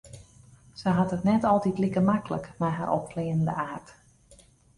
Se 0.79 0.89
hat 0.99 1.13
it 1.17 1.27
net 1.29 1.45
altyd 1.49 1.81
like 1.83 2.03
maklik 2.09 2.45
mei 2.63 2.73
har 2.79 2.91
opfleanende 2.97 3.53
aard. 3.67 3.87